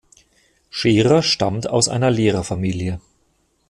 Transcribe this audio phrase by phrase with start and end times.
[0.71, 2.99] Scherer stammt aus einer Lehrerfamilie.